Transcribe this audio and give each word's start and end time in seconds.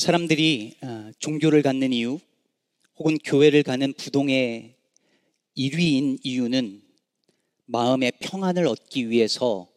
사람들이 0.00 0.76
어, 0.80 1.10
종교를 1.18 1.60
갖는 1.60 1.92
이유 1.92 2.18
혹은 2.96 3.18
교회를 3.22 3.62
가는 3.62 3.92
부동의 3.92 4.74
1위인 5.58 6.18
이유는 6.22 6.80
마음의 7.66 8.12
평안을 8.18 8.66
얻기 8.66 9.10
위해서라는 9.10 9.68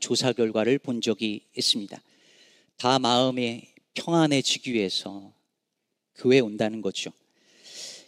조사 0.00 0.32
결과를 0.32 0.80
본 0.80 1.00
적이 1.00 1.44
있습니다. 1.56 1.96
다 2.76 2.98
마음에 2.98 3.72
평안해지기 3.94 4.72
위해서 4.72 5.32
교회에 6.16 6.40
온다는 6.40 6.82
거죠. 6.82 7.12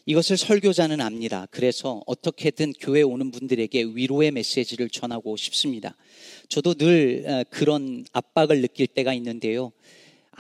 이것을 0.07 0.37
설교자는 0.37 1.01
압니다. 1.01 1.47
그래서 1.53 2.03
어떻게든 2.07 2.73
교회 2.81 3.03
오는 3.03 3.31
분들에게 3.31 3.93
위로의 3.95 4.33
메시지를 4.33 4.91
전하고 4.91 5.37
싶습니다. 5.37 5.97
저도 6.49 6.75
늘 6.75 7.25
어, 7.29 7.45
그런 7.49 8.05
압박을 8.13 8.61
느낄 8.61 8.89
때가 8.89 9.15
있는데요. 9.15 9.71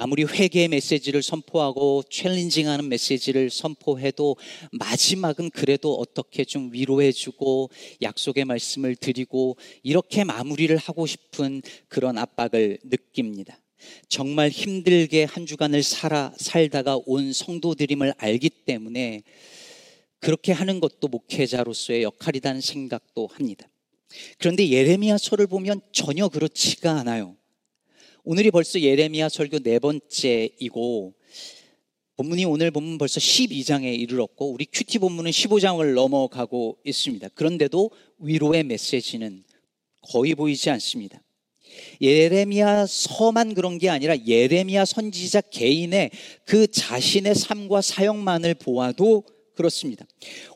아무리 0.02 0.24
회개의 0.24 0.68
메시지를 0.68 1.22
선포하고 1.22 2.02
챌린징하는 2.10 2.88
메시지를 2.88 3.50
선포해도 3.50 4.38
마지막은 4.72 5.50
그래도 5.50 5.92
어떻게 5.94 6.46
좀 6.46 6.72
위로해주고 6.72 7.68
약속의 8.00 8.46
말씀을 8.46 8.96
드리고 8.96 9.58
이렇게 9.82 10.24
마무리를 10.24 10.74
하고 10.78 11.04
싶은 11.04 11.60
그런 11.88 12.16
압박을 12.16 12.78
느낍니다. 12.84 13.58
정말 14.08 14.48
힘들게 14.48 15.24
한 15.24 15.44
주간을 15.44 15.82
살아 15.82 16.32
살다가 16.38 16.98
온 17.04 17.34
성도들임을 17.34 18.14
알기 18.16 18.48
때문에 18.48 19.22
그렇게 20.18 20.52
하는 20.52 20.80
것도 20.80 21.08
목회자로서의 21.08 22.04
역할이라는 22.04 22.62
생각도 22.62 23.26
합니다. 23.26 23.68
그런데 24.38 24.66
예레미야서를 24.70 25.46
보면 25.46 25.82
전혀 25.92 26.28
그렇지가 26.28 26.90
않아요. 27.00 27.36
오늘이 28.30 28.52
벌써 28.52 28.80
예레미야 28.80 29.28
설교 29.28 29.58
네 29.58 29.80
번째이고 29.80 31.14
본문이 32.16 32.44
오늘 32.44 32.70
본문 32.70 32.96
벌써 32.96 33.18
12장에 33.18 33.92
이르렀고 33.98 34.52
우리 34.52 34.66
큐티 34.66 35.00
본문은 35.00 35.32
15장을 35.32 35.94
넘어가고 35.94 36.78
있습니다. 36.84 37.30
그런데도 37.30 37.90
위로의 38.20 38.62
메시지는 38.62 39.42
거의 40.02 40.36
보이지 40.36 40.70
않습니다. 40.70 41.20
예레미야 42.00 42.86
서만 42.86 43.54
그런 43.54 43.78
게 43.78 43.88
아니라 43.88 44.16
예레미야 44.24 44.84
선지자 44.84 45.40
개인의 45.50 46.12
그 46.44 46.68
자신의 46.68 47.34
삶과 47.34 47.80
사역만을 47.80 48.54
보아도 48.54 49.24
그렇습니다. 49.56 50.06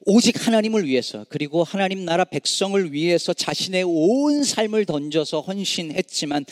오직 0.07 0.47
하나님을 0.47 0.87
위해서 0.87 1.27
그리고 1.29 1.65
하나님 1.65 2.05
나라 2.05 2.25
백성을 2.25 2.93
위해서 2.93 3.33
자신의 3.33 3.83
온 3.83 4.45
삶을 4.45 4.87
던져서 4.87 5.41
헌신했지만 5.41 6.45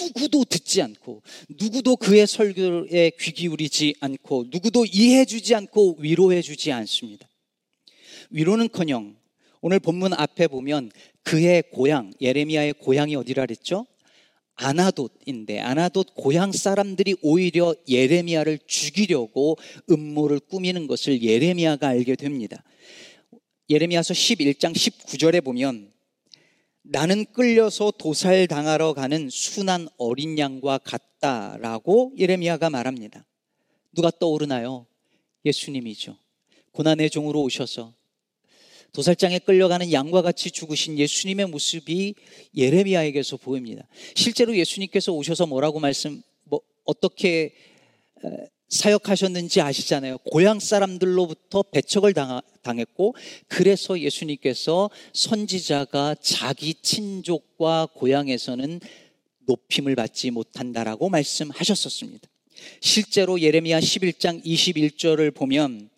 누구도 0.00 0.44
듣지 0.44 0.82
않고 0.82 1.22
누구도 1.48 1.96
그의 1.96 2.26
설교에 2.26 3.12
귀 3.20 3.32
기울이지 3.32 3.94
않고 4.00 4.46
누구도 4.50 4.86
이해해 4.86 5.24
주지 5.24 5.54
않고 5.54 5.96
위로해 5.98 6.42
주지 6.42 6.72
않습니다. 6.72 7.28
위로는커녕 8.30 9.16
오늘 9.60 9.78
본문 9.78 10.14
앞에 10.14 10.48
보면 10.48 10.90
그의 11.22 11.64
고향 11.72 12.12
예레미야의 12.20 12.74
고향이 12.74 13.14
어디라 13.16 13.44
그랬죠? 13.46 13.86
아나돗인데 14.54 15.60
아나돗 15.60 16.14
고향 16.14 16.52
사람들이 16.52 17.16
오히려 17.22 17.74
예레미야를 17.88 18.58
죽이려고 18.66 19.56
음모를 19.90 20.40
꾸미는 20.40 20.86
것을 20.86 21.22
예레미야가 21.22 21.88
알게 21.88 22.16
됩니다. 22.16 22.62
예레미야서 23.70 24.14
11장 24.14 24.74
19절에 24.74 25.42
보면 25.42 25.89
나는 26.82 27.24
끌려서 27.32 27.92
도살 27.92 28.46
당하러 28.46 28.94
가는 28.94 29.28
순한 29.30 29.88
어린 29.98 30.38
양과 30.38 30.78
같다라고 30.78 32.12
예레미야가 32.18 32.70
말합니다. 32.70 33.26
누가 33.92 34.10
떠오르나요? 34.10 34.86
예수님이죠. 35.44 36.16
고난의 36.72 37.10
종으로 37.10 37.42
오셔서 37.42 37.94
도살장에 38.92 39.40
끌려가는 39.40 39.92
양과 39.92 40.22
같이 40.22 40.50
죽으신 40.50 40.98
예수님의 40.98 41.46
모습이 41.46 42.14
예레미야에게서 42.56 43.36
보입니다. 43.36 43.86
실제로 44.16 44.56
예수님께서 44.56 45.12
오셔서 45.12 45.46
뭐라고 45.46 45.78
말씀, 45.78 46.22
뭐, 46.44 46.60
어떻게 46.84 47.54
사역하셨는지 48.70 49.60
아시잖아요. 49.60 50.18
고향 50.18 50.60
사람들로부터 50.60 51.64
배척을 51.64 52.14
당했고, 52.62 53.14
그래서 53.48 54.00
예수님께서 54.00 54.90
선지자가 55.12 56.16
자기 56.20 56.74
친족과 56.74 57.88
고향에서는 57.94 58.80
높임을 59.46 59.96
받지 59.96 60.30
못한다라고 60.30 61.08
말씀하셨었습니다. 61.08 62.28
실제로 62.80 63.40
예레미야 63.40 63.80
11장 63.80 64.44
21절을 64.44 65.34
보면 65.34 65.90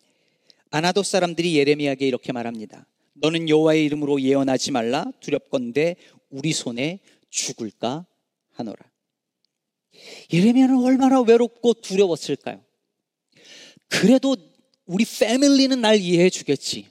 아나도 0.71 1.03
사람들이 1.03 1.55
예레미야에게 1.57 2.07
이렇게 2.07 2.31
말합니다. 2.31 2.87
너는 3.13 3.47
여호와의 3.49 3.85
이름으로 3.85 4.21
예언하지 4.21 4.71
말라 4.71 5.05
두렵건대 5.19 5.95
우리 6.31 6.51
손에 6.51 6.99
죽을까 7.29 8.07
하노라. 8.53 8.92
예레미야는 10.31 10.77
얼마나 10.83 11.21
외롭고 11.21 11.73
두려웠을까요? 11.73 12.63
그래도 13.87 14.35
우리 14.85 15.05
패밀리는 15.05 15.79
날 15.79 15.99
이해해 15.99 16.29
주겠지. 16.29 16.87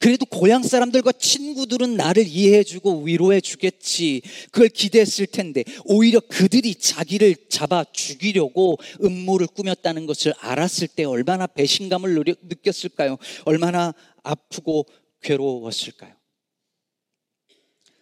그래도 0.00 0.24
고향 0.24 0.62
사람들과 0.62 1.12
친구들은 1.12 1.96
나를 1.96 2.26
이해해주고 2.26 3.02
위로해주겠지. 3.02 4.22
그걸 4.50 4.68
기대했을 4.68 5.26
텐데, 5.26 5.64
오히려 5.84 6.20
그들이 6.20 6.74
자기를 6.74 7.36
잡아 7.50 7.84
죽이려고 7.84 8.78
음모를 9.02 9.46
꾸몄다는 9.48 10.06
것을 10.06 10.32
알았을 10.38 10.88
때 10.88 11.04
얼마나 11.04 11.46
배신감을 11.46 12.24
느꼈을까요? 12.42 13.18
얼마나 13.44 13.92
아프고 14.22 14.86
괴로웠을까요? 15.20 16.14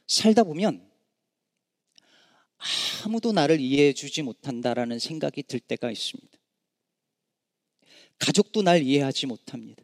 살다 0.06 0.44
보면 0.44 0.86
아무도 3.04 3.32
나를 3.32 3.60
이해해 3.60 3.92
주지 3.92 4.22
못한다라는 4.22 4.98
생각이 4.98 5.42
들 5.44 5.60
때가 5.60 5.90
있습니다. 5.90 6.38
가족도 8.18 8.62
날 8.62 8.82
이해하지 8.82 9.26
못합니다. 9.26 9.82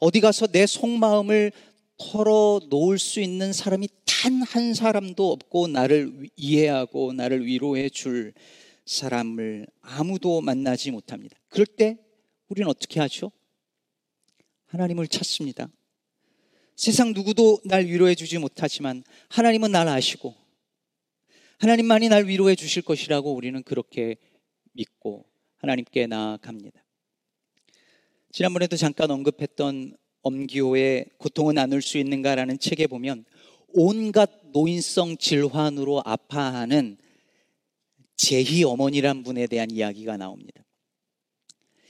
어디 0.00 0.20
가서 0.20 0.46
내 0.46 0.66
속마음을 0.66 1.52
털어 1.98 2.60
놓을 2.68 2.98
수 2.98 3.20
있는 3.20 3.52
사람이 3.52 3.88
단 4.04 4.42
한 4.42 4.74
사람도 4.74 5.30
없고 5.30 5.68
나를 5.68 6.28
이해하고 6.36 7.12
나를 7.12 7.46
위로해 7.46 7.88
줄 7.88 8.32
사람을 8.84 9.66
아무도 9.80 10.40
만나지 10.40 10.90
못합니다. 10.90 11.38
그럴 11.48 11.66
때 11.66 11.96
우리는 12.48 12.68
어떻게 12.68 12.98
하죠? 12.98 13.30
하나님을 14.66 15.06
찾습니다. 15.06 15.68
세상 16.74 17.12
누구도 17.12 17.60
날 17.64 17.86
위로해 17.86 18.14
주지 18.14 18.38
못하지만 18.38 19.04
하나님은 19.28 19.70
날 19.70 19.86
아시고 19.86 20.34
하나님만이 21.58 22.08
날 22.08 22.26
위로해 22.26 22.54
주실 22.54 22.82
것이라고 22.82 23.34
우리는 23.34 23.62
그렇게 23.62 24.16
믿고 24.72 25.24
하나님께 25.56 26.06
나아갑니다. 26.06 26.84
지난번에도 28.30 28.76
잠깐 28.76 29.10
언급했던 29.10 29.96
엄기호의 30.20 31.06
고통은 31.18 31.54
나눌 31.54 31.80
수 31.80 31.98
있는가라는 31.98 32.58
책에 32.58 32.86
보면 32.86 33.24
온갖 33.68 34.30
노인성 34.52 35.16
질환으로 35.16 36.02
아파하는 36.04 36.98
제희 38.16 38.64
어머니란 38.64 39.22
분에 39.22 39.46
대한 39.46 39.70
이야기가 39.70 40.16
나옵니다. 40.16 40.62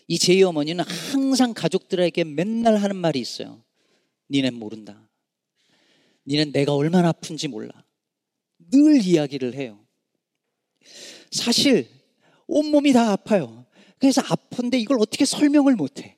이 0.08 0.18
제희 0.18 0.42
어머니는 0.42 0.84
항상 0.84 1.52
가족들에게 1.54 2.22
맨날 2.24 2.76
하는 2.76 2.96
말이 2.96 3.18
있어요. 3.18 3.64
니넨 4.30 4.54
모른다. 4.54 5.08
니는 6.26 6.52
내가 6.52 6.74
얼마나 6.74 7.08
아픈지 7.08 7.48
몰라. 7.48 7.85
늘 8.70 9.02
이야기를 9.02 9.54
해요. 9.54 9.78
사실 11.30 11.88
온몸이 12.46 12.92
다 12.92 13.12
아파요. 13.12 13.66
그래서 13.98 14.22
아픈데 14.22 14.78
이걸 14.78 14.98
어떻게 15.00 15.24
설명을 15.24 15.74
못해. 15.74 16.16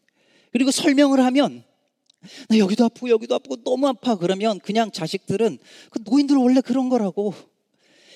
그리고 0.53 0.71
설명을 0.71 1.21
하면 1.25 1.65
나 2.49 2.59
여기도 2.59 2.85
아프고 2.85 3.09
여기도 3.11 3.35
아프고 3.35 3.63
너무 3.63 3.87
아파 3.87 4.17
그러면 4.17 4.59
그냥 4.59 4.91
자식들은 4.91 5.59
그 5.91 6.01
노인들 6.05 6.37
원래 6.37 6.61
그런 6.61 6.89
거라고 6.89 7.35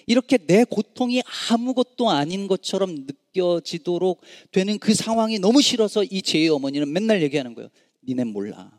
이렇게 0.06 0.38
내 0.38 0.64
고통이 0.64 1.22
아무것도 1.50 2.10
아닌 2.10 2.48
것처럼 2.48 3.06
느껴지도록 3.06 4.20
되는 4.50 4.78
그 4.78 4.94
상황이 4.94 5.38
너무 5.38 5.62
싫어서 5.62 6.02
이 6.04 6.22
제이 6.22 6.48
어머니는 6.48 6.92
맨날 6.92 7.22
얘기하는 7.22 7.54
거예요. 7.54 7.70
니넨 8.06 8.28
몰라. 8.28 8.72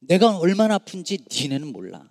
내가 0.00 0.36
얼마나 0.36 0.74
아픈지 0.74 1.26
니네는 1.30 1.68
몰라. 1.72 2.08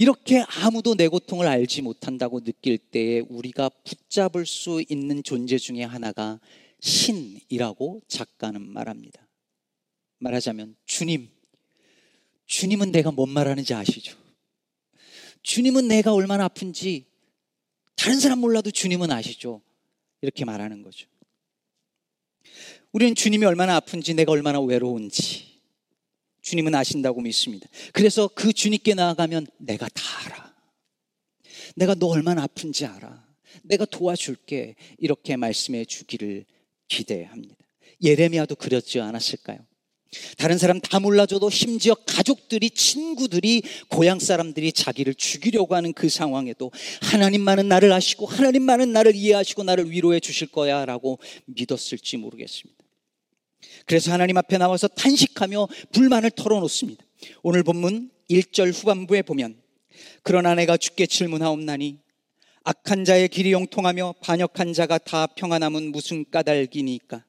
이렇게 0.00 0.44
아무도 0.62 0.94
내 0.94 1.08
고통을 1.08 1.48
알지 1.48 1.82
못한다고 1.82 2.40
느낄 2.44 2.78
때에 2.78 3.18
우리가 3.18 3.68
붙잡을 3.68 4.46
수 4.46 4.80
있는 4.88 5.24
존재 5.24 5.58
중에 5.58 5.82
하나가 5.82 6.38
신이라고 6.78 8.02
작가는 8.06 8.62
말합니다. 8.62 9.26
말하자면 10.18 10.76
주님, 10.86 11.28
주님은 12.46 12.92
내가 12.92 13.10
뭔 13.10 13.28
말하는지 13.30 13.74
아시죠? 13.74 14.16
주님은 15.42 15.88
내가 15.88 16.14
얼마나 16.14 16.44
아픈지 16.44 17.04
다른 17.96 18.20
사람 18.20 18.38
몰라도 18.38 18.70
주님은 18.70 19.10
아시죠. 19.10 19.62
이렇게 20.22 20.44
말하는 20.44 20.82
거죠. 20.82 21.08
우리는 22.92 23.16
주님이 23.16 23.46
얼마나 23.46 23.74
아픈지 23.74 24.14
내가 24.14 24.30
얼마나 24.30 24.60
외로운지 24.60 25.57
주님은 26.48 26.74
아신다고 26.74 27.20
믿습니다. 27.20 27.68
그래서 27.92 28.26
그 28.28 28.54
주님께 28.54 28.94
나아가면 28.94 29.48
내가 29.58 29.86
다 29.88 30.02
알아. 30.24 30.54
내가 31.76 31.94
너 31.94 32.06
얼마나 32.06 32.42
아픈지 32.44 32.86
알아. 32.86 33.22
내가 33.64 33.84
도와줄게. 33.84 34.74
이렇게 34.96 35.36
말씀해 35.36 35.84
주기를 35.84 36.46
기대합니다. 36.88 37.54
예레미야도 38.02 38.54
그렸지 38.54 38.98
않았을까요? 38.98 39.58
다른 40.38 40.56
사람 40.56 40.80
다 40.80 40.98
몰라줘도 41.00 41.50
심지어 41.50 41.94
가족들이, 41.94 42.70
친구들이, 42.70 43.62
고향 43.88 44.18
사람들이 44.18 44.72
자기를 44.72 45.16
죽이려고 45.16 45.74
하는 45.74 45.92
그 45.92 46.08
상황에도 46.08 46.72
하나님만은 47.02 47.68
나를 47.68 47.92
아시고 47.92 48.24
하나님만은 48.24 48.94
나를 48.94 49.14
이해하시고 49.14 49.64
나를 49.64 49.90
위로해 49.90 50.18
주실 50.18 50.46
거야 50.48 50.86
라고 50.86 51.18
믿었을지 51.44 52.16
모르겠습니다. 52.16 52.87
그래서 53.86 54.12
하나님 54.12 54.36
앞에 54.36 54.58
나와서 54.58 54.88
탄식하며 54.88 55.68
불만을 55.92 56.30
털어놓습니다. 56.30 57.04
오늘 57.42 57.62
본문 57.62 58.10
1절 58.30 58.72
후반부에 58.72 59.22
보면 59.22 59.60
그러나 60.22 60.54
내가 60.54 60.76
죽게 60.76 61.06
질문하옵나니 61.06 61.98
악한 62.64 63.04
자의 63.04 63.28
길이 63.28 63.52
용통하며 63.52 64.16
반역한 64.20 64.74
자가 64.74 64.98
다 64.98 65.26
평안함은 65.26 65.90
무슨 65.90 66.24
까닭이니까 66.30 67.24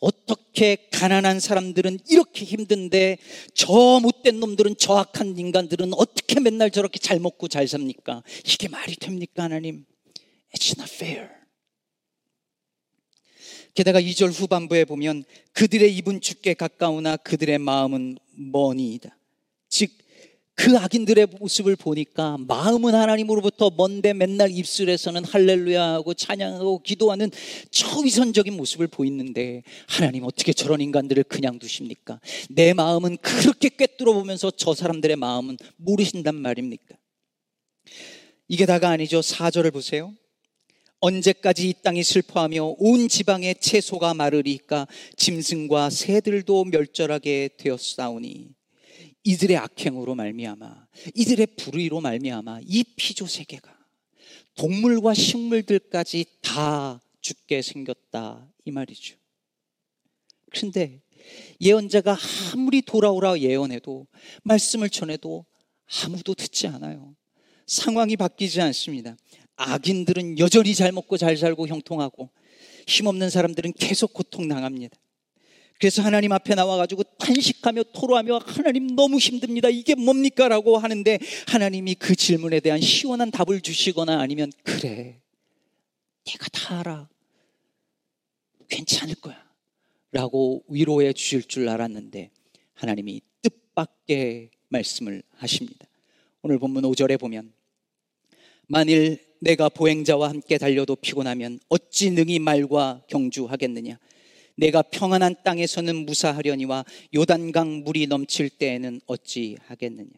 어떻게 0.00 0.88
가난한 0.92 1.40
사람들은 1.40 2.00
이렇게 2.10 2.44
힘든데 2.44 3.18
저 3.54 4.00
못된 4.00 4.40
놈들은 4.40 4.76
저 4.78 4.96
악한 4.96 5.38
인간들은 5.38 5.92
어떻게 5.94 6.40
맨날 6.40 6.70
저렇게 6.70 6.98
잘 6.98 7.18
먹고 7.20 7.48
잘 7.48 7.66
삽니까? 7.68 8.22
이게 8.46 8.68
말이 8.68 8.96
됩니까, 8.96 9.44
하나님? 9.44 9.84
It's 10.54 10.78
not 10.78 10.92
fair. 10.92 11.37
게다가 13.74 14.00
2절 14.00 14.32
후반부에 14.32 14.84
보면 14.84 15.24
그들의 15.52 15.96
입은 15.96 16.20
죽게 16.20 16.54
가까우나 16.54 17.16
그들의 17.16 17.58
마음은 17.58 18.18
머니이다. 18.34 19.16
즉 19.68 20.08
그 20.58 20.76
악인들의 20.76 21.28
모습을 21.38 21.76
보니까 21.76 22.36
마음은 22.48 22.92
하나님으로부터 22.92 23.70
먼데 23.76 24.12
맨날 24.12 24.50
입술에서는 24.50 25.24
할렐루야 25.24 25.80
하고 25.80 26.14
찬양하고 26.14 26.82
기도하는 26.82 27.30
초위선적인 27.70 28.54
모습을 28.54 28.88
보이는데 28.88 29.62
하나님 29.86 30.24
어떻게 30.24 30.52
저런 30.52 30.80
인간들을 30.80 31.22
그냥 31.22 31.60
두십니까? 31.60 32.18
내 32.50 32.72
마음은 32.72 33.18
그렇게 33.18 33.68
꿰뚫어 33.68 34.12
보면서 34.14 34.50
저 34.50 34.74
사람들의 34.74 35.14
마음은 35.14 35.58
모르신단 35.76 36.34
말입니까? 36.34 36.96
이게 38.48 38.66
다가 38.66 38.88
아니죠. 38.88 39.20
4절을 39.20 39.72
보세요. 39.72 40.12
언제까지 41.00 41.68
이 41.68 41.74
땅이 41.82 42.02
슬퍼하며 42.02 42.76
온 42.78 43.08
지방의 43.08 43.56
채소가 43.60 44.14
마르리까 44.14 44.86
짐승과 45.16 45.90
새들도 45.90 46.64
멸절하게 46.64 47.50
되었사오니 47.56 48.48
이들의 49.24 49.56
악행으로 49.56 50.14
말미암아 50.14 50.86
이들의 51.14 51.46
불의로 51.56 52.00
말미암아 52.00 52.60
이 52.64 52.84
피조 52.96 53.26
세계가 53.26 53.76
동물과 54.54 55.14
식물들까지 55.14 56.24
다 56.42 57.00
죽게 57.20 57.62
생겼다 57.62 58.48
이 58.64 58.70
말이죠. 58.70 59.16
그런데 60.50 61.00
예언자가 61.60 62.16
아무리 62.52 62.82
돌아오라 62.82 63.38
예언해도 63.38 64.06
말씀을 64.42 64.90
전해도 64.90 65.44
아무도 66.04 66.34
듣지 66.34 66.66
않아요. 66.66 67.14
상황이 67.66 68.16
바뀌지 68.16 68.60
않습니다. 68.62 69.16
악인들은 69.58 70.38
여전히 70.38 70.74
잘 70.74 70.92
먹고 70.92 71.16
잘 71.16 71.36
살고 71.36 71.66
형통하고 71.66 72.30
힘없는 72.86 73.28
사람들은 73.28 73.74
계속 73.74 74.14
고통당합니다. 74.14 74.96
그래서 75.78 76.02
하나님 76.02 76.32
앞에 76.32 76.54
나와가지고 76.54 77.02
탄식하며 77.18 77.84
토로하며 77.92 78.38
하나님 78.38 78.96
너무 78.96 79.18
힘듭니다. 79.18 79.68
이게 79.68 79.94
뭡니까? 79.94 80.48
라고 80.48 80.78
하는데 80.78 81.18
하나님이 81.46 81.94
그 81.96 82.16
질문에 82.16 82.60
대한 82.60 82.80
시원한 82.80 83.30
답을 83.30 83.60
주시거나 83.60 84.20
아니면 84.20 84.50
그래. 84.64 85.20
내가 86.24 86.48
다 86.52 86.80
알아. 86.80 87.08
괜찮을 88.68 89.14
거야. 89.16 89.46
라고 90.10 90.64
위로해 90.68 91.12
주실 91.12 91.44
줄 91.44 91.68
알았는데 91.68 92.30
하나님이 92.74 93.20
뜻밖의 93.42 94.50
말씀을 94.68 95.22
하십니다. 95.36 95.86
오늘 96.42 96.58
본문 96.58 96.82
5절에 96.84 97.20
보면 97.20 97.52
만일 98.66 99.27
내가 99.40 99.68
보행자와 99.68 100.28
함께 100.28 100.58
달려도 100.58 100.96
피곤하면 100.96 101.60
어찌 101.68 102.10
능히 102.10 102.38
말과 102.38 103.02
경주하겠느냐 103.08 103.98
내가 104.58 104.82
평안한 104.82 105.36
땅에서는 105.44 106.04
무사하려니와 106.04 106.84
요단강 107.14 107.84
물이 107.84 108.08
넘칠 108.08 108.50
때에는 108.50 109.00
어찌 109.06 109.56
하겠느냐. 109.66 110.10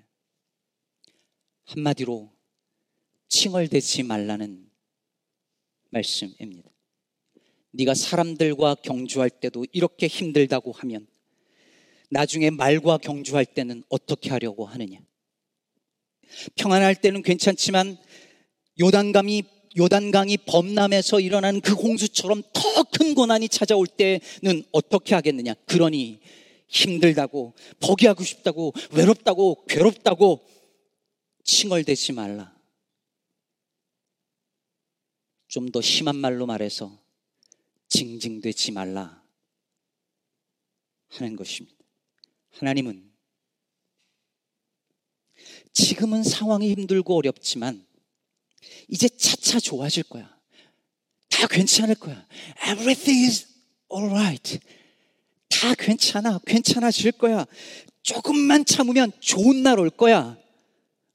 한마디로 1.66 2.32
칭얼대지 3.28 4.02
말라는 4.04 4.66
말씀입니다. 5.90 6.70
네가 7.72 7.92
사람들과 7.92 8.76
경주할 8.76 9.28
때도 9.28 9.66
이렇게 9.72 10.06
힘들다고 10.06 10.72
하면 10.72 11.06
나중에 12.08 12.48
말과 12.48 12.96
경주할 12.96 13.44
때는 13.44 13.84
어떻게 13.90 14.30
하려고 14.30 14.64
하느냐? 14.64 15.00
평안할 16.56 16.94
때는 16.94 17.22
괜찮지만 17.22 17.98
요단강이 18.78 19.42
요단강이 19.78 20.38
범람해서 20.46 21.20
일어나는 21.20 21.60
그 21.60 21.72
홍수처럼 21.72 22.42
더 22.52 22.70
큰 22.92 23.14
고난이 23.14 23.48
찾아올 23.48 23.86
때는 23.86 24.64
어떻게 24.72 25.14
하겠느냐? 25.14 25.54
그러니 25.66 26.20
힘들다고, 26.68 27.54
포기하고 27.80 28.22
싶다고, 28.24 28.72
외롭다고, 28.92 29.64
괴롭다고 29.66 30.46
칭얼대지 31.44 32.12
말라. 32.12 32.54
좀 35.48 35.70
더 35.72 35.80
심한 35.80 36.16
말로 36.16 36.46
말해서 36.46 36.96
징징대지 37.88 38.70
말라 38.72 39.20
하는 41.08 41.34
것입니다. 41.36 41.76
하나님은 42.52 43.10
지금은 45.72 46.22
상황이 46.22 46.70
힘들고 46.70 47.16
어렵지만 47.16 47.84
이제 48.88 49.08
차차 49.08 49.60
좋아질 49.60 50.04
거야. 50.04 50.36
다 51.28 51.46
괜찮을 51.46 51.94
거야. 51.94 52.26
Everything 52.66 53.26
is 53.26 53.46
alright. 53.92 54.58
다 55.48 55.74
괜찮아. 55.74 56.38
괜찮아질 56.46 57.12
거야. 57.12 57.46
조금만 58.02 58.64
참으면 58.64 59.12
좋은 59.20 59.62
날 59.62 59.78
올 59.78 59.90
거야. 59.90 60.36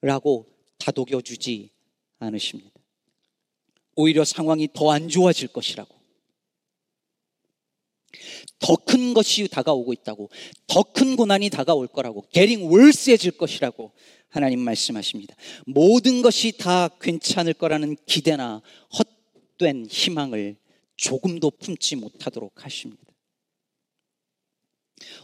라고 0.02 0.46
다독여 0.78 1.22
주지 1.22 1.72
않으십니다. 2.20 2.72
오히려 3.96 4.24
상황이 4.26 4.68
더 4.74 4.92
안 4.92 5.10
좋아질 5.10 5.48
것이라고. 5.50 5.96
더 8.60 8.76
큰 8.76 9.14
것이 9.14 9.48
다가오고 9.48 9.94
있다고. 9.94 10.30
더 10.68 10.84
큰 10.84 11.16
고난이 11.16 11.50
다가올 11.50 11.88
거라고. 11.88 12.28
게링 12.32 12.72
월스해질 12.72 13.32
것이라고 13.32 13.92
하나님 14.36 14.60
말씀하십니다. 14.60 15.36
모든 15.66 16.22
것이 16.22 16.58
다 16.58 16.90
괜찮을 17.00 17.54
거라는 17.54 17.96
기대나 18.06 18.62
헛된 19.60 19.88
희망을 19.88 20.58
조금도 20.98 21.52
품지 21.52 21.96
못하도록 21.96 22.66
하십니다. 22.66 23.04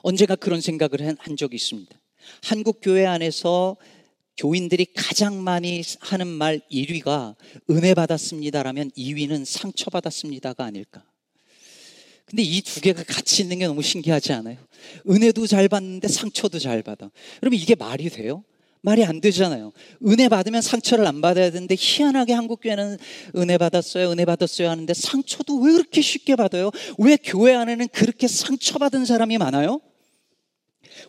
언제가 0.03 0.35
그런 0.35 0.61
생각을 0.61 1.15
한 1.19 1.37
적이 1.37 1.55
있습니다. 1.55 1.99
한국 2.43 2.79
교회 2.81 3.05
안에서 3.05 3.77
교인들이 4.37 4.85
가장 4.95 5.43
많이 5.43 5.81
하는 5.99 6.27
말 6.27 6.61
1위가 6.71 7.35
은혜 7.69 7.93
받았습니다라면 7.93 8.91
2위는 8.91 9.45
상처 9.45 9.89
받았습니다가 9.89 10.63
아닐까. 10.63 11.03
근데 12.25 12.43
이 12.43 12.61
두 12.61 12.79
개가 12.79 13.03
같이 13.03 13.41
있는 13.41 13.59
게 13.59 13.67
너무 13.67 13.81
신기하지 13.81 14.31
않아요? 14.33 14.57
은혜도 15.09 15.47
잘 15.47 15.67
받는데 15.67 16.07
상처도 16.07 16.59
잘 16.59 16.81
받아. 16.81 17.11
그러면 17.41 17.59
이게 17.59 17.75
말이 17.75 18.09
돼요? 18.09 18.45
말이 18.81 19.03
안 19.03 19.21
되잖아요. 19.21 19.71
은혜 20.07 20.27
받으면 20.27 20.61
상처를 20.61 21.05
안 21.05 21.21
받아야 21.21 21.51
되는데 21.51 21.75
희한하게 21.77 22.33
한국 22.33 22.61
교회는 22.61 22.97
은혜 23.35 23.57
받았어요, 23.57 24.11
은혜 24.11 24.25
받았어요 24.25 24.69
하는데 24.69 24.91
상처도 24.93 25.59
왜 25.59 25.73
그렇게 25.73 26.01
쉽게 26.01 26.35
받아요? 26.35 26.71
왜 26.97 27.17
교회 27.17 27.53
안에는 27.53 27.87
그렇게 27.89 28.27
상처받은 28.27 29.05
사람이 29.05 29.37
많아요? 29.37 29.81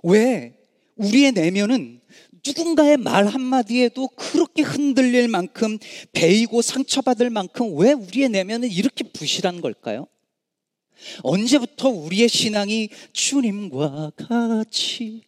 왜 0.02 0.55
우리의 0.97 1.33
내면은 1.33 2.00
누군가의 2.45 2.97
말 2.99 3.26
한마디에도 3.26 4.09
그렇게 4.09 4.62
흔들릴 4.62 5.29
만큼 5.29 5.79
베이고 6.12 6.61
상처받을 6.61 7.31
만큼 7.31 7.79
왜 7.79 7.93
우리의 7.93 8.29
내면은 8.29 8.71
이렇게 8.71 9.05
부실한 9.05 9.61
걸까요? 9.61 10.07
언제부터 11.23 11.88
우리의 11.88 12.29
신앙이 12.29 12.91
주님과 13.12 14.12
같이 14.17 15.23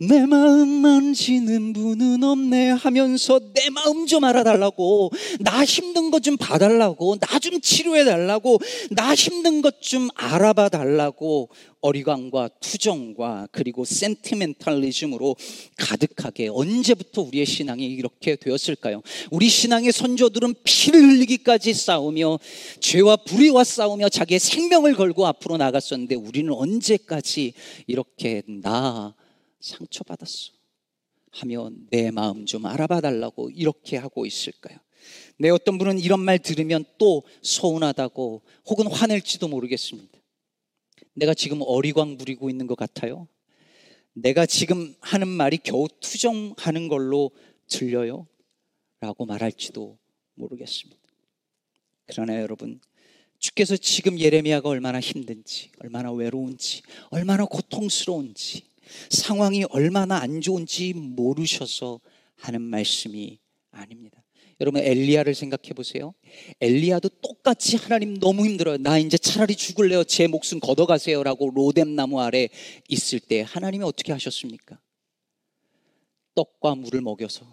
내 0.00 0.26
마음 0.26 0.68
만지는 0.68 1.72
분은 1.72 2.22
없네 2.22 2.70
하면서 2.70 3.40
내 3.52 3.68
마음 3.68 4.06
좀 4.06 4.22
알아달라고 4.22 5.10
나 5.40 5.64
힘든 5.64 6.12
것 6.12 6.20
좀 6.20 6.36
봐달라고 6.36 7.16
나 7.18 7.38
좀 7.40 7.60
치료해 7.60 8.04
달라고 8.04 8.60
나 8.90 9.14
힘든 9.14 9.60
것 9.60 9.80
좀 9.80 10.08
알아봐 10.14 10.68
달라고 10.68 11.48
어리광과 11.80 12.50
투정과 12.60 13.48
그리고 13.50 13.84
센티멘탈리즘으로 13.84 15.34
가득하게 15.76 16.48
언제부터 16.48 17.22
우리의 17.22 17.46
신앙이 17.46 17.84
이렇게 17.86 18.36
되었을까요? 18.36 19.02
우리 19.30 19.48
신앙의 19.48 19.90
선조들은 19.92 20.54
피를 20.62 21.00
흘리기까지 21.02 21.74
싸우며 21.74 22.38
죄와 22.80 23.16
불의와 23.16 23.64
싸우며 23.64 24.08
자기의 24.10 24.38
생명을 24.38 24.94
걸고 24.94 25.26
앞으로 25.26 25.56
나갔었는데 25.56 26.14
우리는 26.16 26.52
언제까지 26.52 27.54
이렇게 27.86 28.42
나 28.46 29.14
상처받았어. 29.60 30.52
하며 31.30 31.70
내 31.90 32.10
마음 32.10 32.46
좀 32.46 32.66
알아봐 32.66 33.00
달라고 33.00 33.50
이렇게 33.50 33.96
하고 33.96 34.26
있을까요? 34.26 34.78
내 35.38 35.50
어떤 35.50 35.78
분은 35.78 35.98
이런 35.98 36.20
말 36.20 36.38
들으면 36.38 36.84
또 36.98 37.22
서운하다고 37.42 38.42
혹은 38.66 38.86
화낼지도 38.86 39.48
모르겠습니다. 39.48 40.18
내가 41.14 41.34
지금 41.34 41.60
어리광 41.62 42.16
부리고 42.16 42.50
있는 42.50 42.66
것 42.66 42.76
같아요. 42.76 43.28
내가 44.12 44.46
지금 44.46 44.94
하는 45.00 45.28
말이 45.28 45.58
겨우 45.58 45.86
투정하는 46.00 46.88
걸로 46.88 47.30
들려요. 47.68 48.26
라고 49.00 49.26
말할지도 49.26 49.96
모르겠습니다. 50.34 51.00
그러나 52.06 52.40
여러분, 52.40 52.80
주께서 53.38 53.76
지금 53.76 54.18
예레미야가 54.18 54.68
얼마나 54.68 54.98
힘든지, 54.98 55.70
얼마나 55.78 56.10
외로운지, 56.10 56.82
얼마나 57.10 57.44
고통스러운지, 57.44 58.67
상황이 59.10 59.64
얼마나 59.70 60.18
안 60.18 60.40
좋은지 60.40 60.92
모르셔서 60.94 62.00
하는 62.36 62.62
말씀이 62.62 63.38
아닙니다. 63.70 64.24
여러분 64.60 64.82
엘리야를 64.82 65.34
생각해 65.34 65.72
보세요. 65.74 66.14
엘리야도 66.60 67.08
똑같이 67.20 67.76
하나님 67.76 68.18
너무 68.18 68.44
힘들어요. 68.44 68.78
나 68.78 68.98
이제 68.98 69.16
차라리 69.16 69.54
죽을래요. 69.54 70.02
제 70.04 70.26
목숨 70.26 70.58
걷어가세요라고 70.58 71.50
로뎀 71.50 71.94
나무 71.94 72.20
아래 72.20 72.48
있을 72.88 73.20
때 73.20 73.44
하나님이 73.46 73.84
어떻게 73.84 74.12
하셨습니까? 74.12 74.80
떡과 76.34 76.74
물을 76.74 77.00
먹여서 77.00 77.46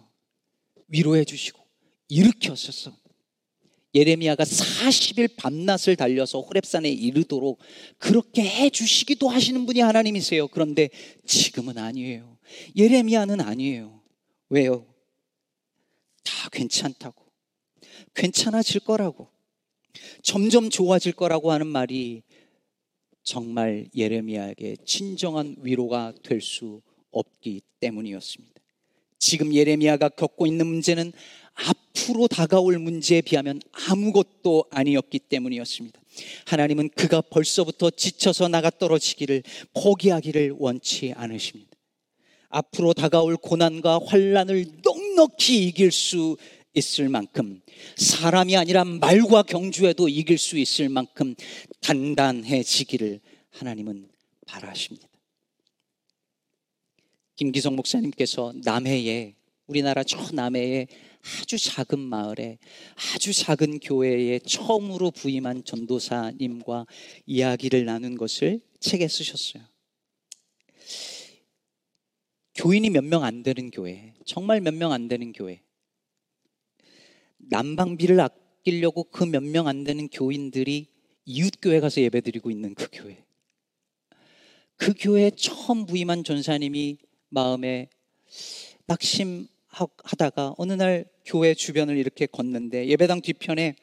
위로해 0.88 1.24
주시고 1.24 1.60
일으켰었어. 2.08 2.96
예레미야가 3.96 4.44
40일 4.44 5.36
밤낮을 5.36 5.96
달려서 5.96 6.40
호렙산에 6.40 6.90
이르도록 6.90 7.58
그렇게 7.98 8.42
해 8.42 8.68
주시기도 8.68 9.28
하시는 9.28 9.64
분이 9.64 9.80
하나님이세요. 9.80 10.48
그런데 10.48 10.90
지금은 11.24 11.78
아니에요. 11.78 12.36
예레미야는 12.76 13.40
아니에요. 13.40 14.02
왜요? 14.50 14.86
다 16.22 16.50
괜찮다고. 16.50 17.24
괜찮아질 18.14 18.80
거라고. 18.80 19.28
점점 20.22 20.68
좋아질 20.68 21.12
거라고 21.12 21.50
하는 21.50 21.66
말이 21.66 22.22
정말 23.22 23.88
예레미야에게 23.96 24.76
진정한 24.84 25.56
위로가 25.60 26.12
될 26.22 26.42
수 26.42 26.82
없기 27.10 27.62
때문이었습니다. 27.80 28.60
지금 29.18 29.54
예레미야가 29.54 30.10
겪고 30.10 30.46
있는 30.46 30.66
문제는 30.66 31.12
앞으로 31.56 32.28
다가올 32.28 32.78
문제에 32.78 33.20
비하면 33.20 33.60
아무것도 33.88 34.66
아니었기 34.70 35.18
때문이었습니다. 35.18 36.00
하나님은 36.46 36.90
그가 36.90 37.20
벌써부터 37.20 37.90
지쳐서 37.90 38.48
나가 38.48 38.70
떨어지기를 38.70 39.42
포기하기를 39.74 40.56
원치 40.58 41.12
않으십니다. 41.16 41.70
앞으로 42.48 42.92
다가올 42.92 43.36
고난과 43.36 44.00
환란을 44.06 44.66
넉넉히 44.82 45.66
이길 45.66 45.90
수 45.90 46.36
있을 46.74 47.08
만큼 47.08 47.62
사람이 47.96 48.56
아니라 48.56 48.84
말과 48.84 49.42
경주에도 49.42 50.08
이길 50.08 50.38
수 50.38 50.58
있을 50.58 50.88
만큼 50.88 51.34
단단해지기를 51.80 53.20
하나님은 53.50 54.08
바라십니다. 54.46 55.08
김기성 57.36 57.76
목사님께서 57.76 58.52
남해에 58.64 59.34
우리나라 59.66 60.02
저 60.04 60.18
남해에 60.32 60.86
아주 61.40 61.58
작은 61.58 61.98
마을에 61.98 62.58
아주 63.14 63.32
작은 63.32 63.80
교회에 63.80 64.38
처음으로 64.40 65.10
부임한 65.10 65.64
전도사님과 65.64 66.86
이야기를 67.26 67.84
나눈 67.84 68.16
것을 68.16 68.60
책에 68.80 69.08
쓰셨어요. 69.08 69.64
교인이 72.54 72.90
몇 72.90 73.04
명 73.04 73.22
안 73.24 73.42
되는 73.42 73.70
교회, 73.70 74.14
정말 74.24 74.60
몇 74.60 74.72
명 74.74 74.92
안 74.92 75.08
되는 75.08 75.32
교회. 75.32 75.62
난방비를 77.38 78.18
아끼려고 78.20 79.04
그 79.04 79.24
몇 79.24 79.42
명 79.42 79.66
안 79.68 79.84
되는 79.84 80.08
교인들이 80.08 80.86
이웃교회 81.26 81.80
가서 81.80 82.00
예배드리고 82.00 82.50
있는 82.50 82.74
그 82.74 82.88
교회. 82.92 83.24
그 84.76 84.94
교회에 84.98 85.30
처음 85.36 85.86
부임한 85.86 86.24
전사님이 86.24 86.98
마음에 87.28 87.88
낙심 88.86 89.48
하다가 90.04 90.54
어느 90.56 90.72
날 90.72 91.04
교회 91.24 91.54
주변을 91.54 91.96
이렇게 91.98 92.26
걷는데 92.26 92.88
예배당 92.88 93.20
뒤편에 93.20 93.76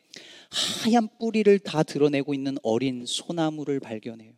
하얀 0.50 1.10
뿌리를 1.20 1.60
다 1.60 1.84
드러내고 1.84 2.34
있는 2.34 2.58
어린 2.64 3.06
소나무를 3.06 3.80
발견해요. 3.80 4.34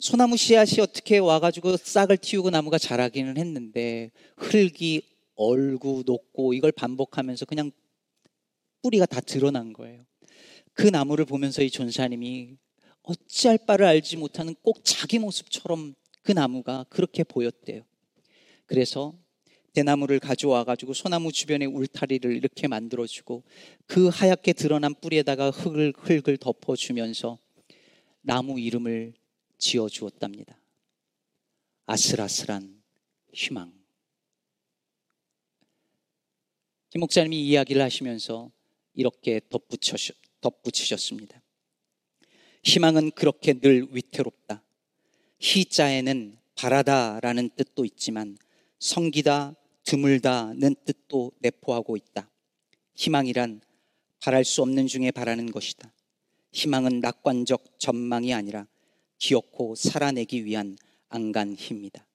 소나무 0.00 0.36
씨앗이 0.36 0.80
어떻게 0.80 1.18
와가지고 1.18 1.76
싹을 1.76 2.18
틔우고 2.18 2.50
나무가 2.50 2.78
자라기는 2.78 3.36
했는데 3.36 4.10
흙이 4.36 5.02
얼고 5.34 6.02
녹고 6.06 6.54
이걸 6.54 6.72
반복하면서 6.72 7.46
그냥 7.46 7.70
뿌리가 8.82 9.06
다 9.06 9.20
드러난 9.20 9.72
거예요. 9.72 10.04
그 10.72 10.86
나무를 10.86 11.24
보면서 11.24 11.62
이 11.62 11.70
전사님이 11.70 12.56
어찌할 13.02 13.58
바를 13.66 13.86
알지 13.86 14.16
못하는 14.16 14.54
꼭 14.62 14.80
자기 14.84 15.18
모습처럼 15.18 15.94
그 16.22 16.32
나무가 16.32 16.84
그렇게 16.88 17.24
보였대요. 17.24 17.82
그래서 18.68 19.14
대나무를 19.72 20.20
가져와 20.20 20.64
가지고 20.64 20.92
소나무 20.92 21.32
주변에 21.32 21.64
울타리를 21.64 22.36
이렇게 22.36 22.68
만들어 22.68 23.06
주고 23.06 23.42
그 23.86 24.08
하얗게 24.08 24.52
드러난 24.52 24.94
뿌리에다가 24.94 25.50
흙을 25.50 25.94
흙을 25.96 26.36
덮어 26.36 26.76
주면서 26.76 27.38
나무 28.20 28.60
이름을 28.60 29.14
지어 29.56 29.88
주었답니다. 29.88 30.58
아슬아슬한 31.86 32.82
희망. 33.32 33.72
김 36.90 37.00
목사님이 37.00 37.40
이야기를 37.48 37.80
하시면서 37.82 38.50
이렇게 38.94 39.40
덧붙이셨습니다. 40.40 41.40
희망은 42.64 43.12
그렇게 43.12 43.54
늘 43.54 43.86
위태롭다. 43.90 44.62
희자에는 45.40 46.36
바라다라는 46.56 47.50
뜻도 47.50 47.84
있지만 47.84 48.36
성기다, 48.78 49.54
드물다는 49.84 50.74
뜻도 50.84 51.32
내포하고 51.38 51.96
있다. 51.96 52.30
희망이란 52.94 53.60
바랄 54.20 54.44
수 54.44 54.62
없는 54.62 54.86
중에 54.86 55.10
바라는 55.10 55.50
것이다. 55.50 55.92
희망은 56.52 57.00
낙관적 57.00 57.78
전망이 57.78 58.34
아니라 58.34 58.66
기어코 59.18 59.74
살아내기 59.74 60.44
위한 60.44 60.76
안간힘이다. 61.08 62.06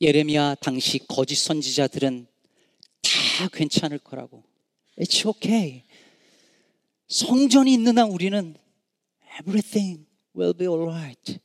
예레미야 0.00 0.56
당시 0.56 0.98
거짓 1.06 1.36
선지자들은 1.36 2.26
다 3.02 3.48
괜찮을 3.52 3.98
거라고. 3.98 4.44
It's 4.98 5.26
okay. 5.26 5.84
성전이 7.08 7.72
있는 7.72 7.98
한 7.98 8.10
우리는 8.10 8.54
everything 9.40 10.06
will 10.36 10.56
be 10.56 10.66
alright. 10.66 11.40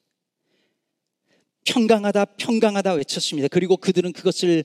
평강하다, 1.66 2.26
평강하다 2.26 2.94
외쳤습니다. 2.94 3.48
그리고 3.48 3.78
그들은 3.78 4.14
그것을 4.14 4.64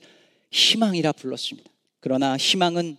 희망이라 0.51 1.13
불렀습니다. 1.13 1.69
그러나 1.99 2.37
희망은 2.37 2.97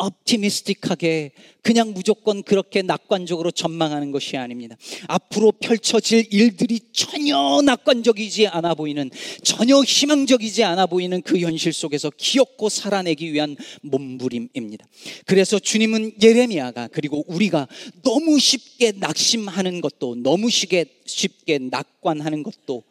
optimistic하게 0.00 1.32
그냥 1.62 1.92
무조건 1.92 2.42
그렇게 2.42 2.80
낙관적으로 2.80 3.50
전망하는 3.50 4.12
것이 4.12 4.36
아닙니다. 4.36 4.76
앞으로 5.08 5.52
펼쳐질 5.52 6.26
일들이 6.30 6.80
전혀 6.92 7.60
낙관적이지 7.62 8.46
않아 8.46 8.74
보이는 8.74 9.10
전혀 9.42 9.82
희망적이지 9.82 10.64
않아 10.64 10.86
보이는 10.86 11.20
그 11.20 11.38
현실 11.38 11.72
속에서 11.72 12.10
기엽고 12.16 12.70
살아내기 12.70 13.32
위한 13.32 13.56
몸부림입니다. 13.82 14.86
그래서 15.26 15.58
주님은 15.58 16.14
예레미야가 16.22 16.88
그리고 16.92 17.22
우리가 17.26 17.68
너무 18.02 18.38
쉽게 18.38 18.92
낙심하는 18.92 19.82
것도 19.82 20.16
너무 20.22 20.48
쉽게 20.48 20.86
쉽게 21.04 21.58
낙관하는 21.58 22.42
것도 22.42 22.84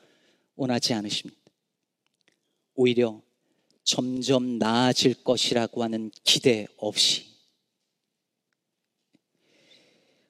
원하지 0.59 0.93
않으십니다. 0.93 1.39
오히려 2.75 3.21
점점 3.83 4.57
나아질 4.57 5.23
것이라고 5.23 5.83
하는 5.83 6.11
기대 6.25 6.67
없이 6.75 7.29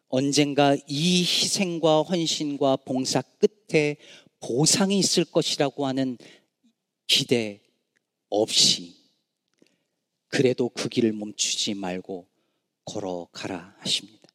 언젠가 0.07 0.77
이 0.88 1.21
희생과 1.21 2.03
헌신과 2.03 2.77
봉사 2.77 3.21
끝에 3.21 3.98
보상이 4.39 5.00
있을 5.00 5.25
것이라고 5.25 5.88
하는 5.88 6.17
기대 7.07 7.62
없이 8.29 8.95
그래도 10.27 10.69
그 10.69 10.89
길을 10.89 11.12
멈추지 11.13 11.74
말고 11.74 12.27
걸어가라 12.86 13.75
하십니다. 13.79 14.29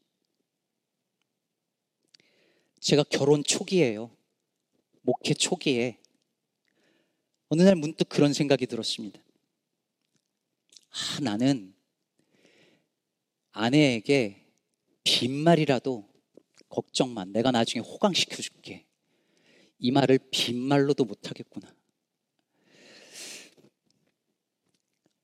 제가 2.80 3.04
결혼 3.04 3.42
초기에요. 3.44 4.13
목회 5.04 5.34
초기에 5.34 5.99
어느 7.49 7.62
날 7.62 7.76
문득 7.76 8.08
그런 8.08 8.32
생각이 8.32 8.66
들었습니다. 8.66 9.20
아, 10.90 11.20
나는 11.20 11.75
아내에게 13.52 14.46
빈말이라도 15.04 16.08
걱정 16.68 17.12
만 17.12 17.32
내가 17.32 17.50
나중에 17.50 17.82
호강시켜 17.82 18.37
줄게. 18.37 18.87
이 19.78 19.90
말을 19.90 20.18
빈말로도 20.30 21.04
못하겠구나. 21.04 21.75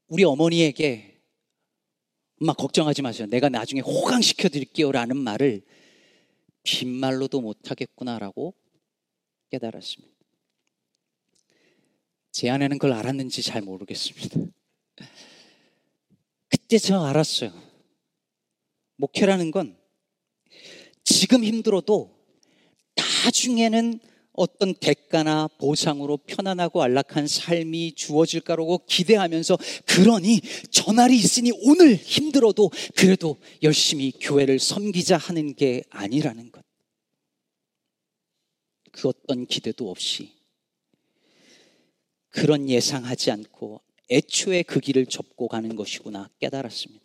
우리 0.08 0.24
어머니에게 0.24 1.22
엄마 2.40 2.52
걱정하지 2.52 3.00
마세요. 3.00 3.26
내가 3.28 3.48
나중에 3.48 3.80
호강시켜 3.80 4.50
드릴게요. 4.50 4.92
라는 4.92 5.16
말을 5.16 5.62
빈말로도 6.64 7.40
못하겠구나라고 7.40 8.59
깨달았습니다. 9.50 10.14
제 12.32 12.48
아내는 12.48 12.78
그걸 12.78 12.96
알았는지 12.96 13.42
잘 13.42 13.62
모르겠습니다. 13.62 14.40
그때 16.48 16.78
제가 16.78 17.08
알았어요. 17.08 17.52
목회라는 18.96 19.50
건 19.50 19.76
지금 21.04 21.44
힘들어도 21.44 22.16
나중에는 23.24 24.00
어떤 24.32 24.74
대가나 24.74 25.48
보상으로 25.58 26.16
편안하고 26.16 26.82
안락한 26.82 27.26
삶이 27.26 27.94
주어질 27.94 28.40
까라고 28.40 28.84
기대하면서 28.86 29.58
그러니 29.86 30.40
전날이 30.70 31.16
있으니 31.16 31.50
오늘 31.62 31.94
힘들어도 31.94 32.70
그래도 32.96 33.36
열심히 33.62 34.12
교회를 34.12 34.58
섬기자 34.58 35.16
하는 35.16 35.54
게 35.54 35.82
아니라는 35.90 36.52
것. 36.52 36.59
그 38.92 39.08
어떤 39.08 39.46
기대도 39.46 39.90
없이 39.90 40.32
그런 42.30 42.68
예상하지 42.68 43.30
않고 43.30 43.80
애초에 44.10 44.62
그 44.62 44.80
길을 44.80 45.06
접고 45.06 45.48
가는 45.48 45.74
것이구나 45.76 46.30
깨달았습니다. 46.40 47.04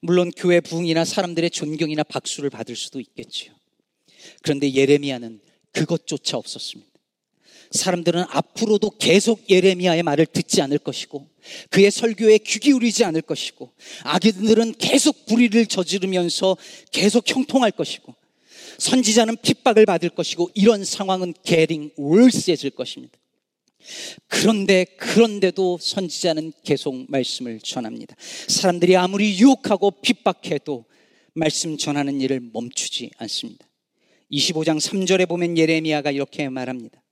물론 0.00 0.30
교회 0.36 0.60
부흥이나 0.60 1.04
사람들의 1.04 1.50
존경이나 1.50 2.02
박수를 2.02 2.50
받을 2.50 2.76
수도 2.76 3.00
있겠지요. 3.00 3.54
그런데 4.42 4.72
예레미야는 4.72 5.40
그것조차 5.72 6.36
없었습니다. 6.36 6.90
사람들은 7.72 8.24
앞으로도 8.28 8.90
계속 8.90 9.48
예레미야의 9.50 10.02
말을 10.02 10.26
듣지 10.26 10.62
않을 10.62 10.78
것이고 10.78 11.28
그의 11.70 11.90
설교에 11.90 12.38
귀 12.38 12.60
기울이지 12.60 13.04
않을 13.04 13.22
것이고 13.22 13.72
아기들은 14.04 14.74
계속 14.78 15.26
불의를 15.26 15.66
저지르면서 15.66 16.56
계속 16.92 17.28
형통할 17.28 17.72
것이고 17.72 18.14
선지자는 18.78 19.36
핍박을 19.42 19.86
받을 19.86 20.10
것이고 20.10 20.50
이런 20.54 20.84
상황은 20.84 21.34
게링 21.44 21.90
월스해질 21.96 22.70
것입니다. 22.70 23.18
그런데 24.26 24.84
그런데도 24.84 25.78
선지자는 25.80 26.52
계속 26.64 27.10
말씀을 27.10 27.60
전합니다. 27.60 28.16
사람들이 28.48 28.96
아무리 28.96 29.38
유혹하고 29.38 29.92
핍박해도 30.02 30.84
말씀 31.34 31.76
전하는 31.76 32.20
일을 32.20 32.40
멈추지 32.52 33.10
않습니다. 33.18 33.66
25장 34.32 34.80
3절에 34.80 35.28
보면 35.28 35.56
예레미야가 35.56 36.10
이렇게 36.10 36.48
말합니다. 36.48 37.02